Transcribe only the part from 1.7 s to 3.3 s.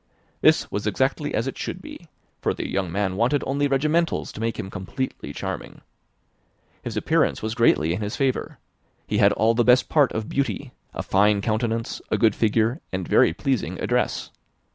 be; for the young man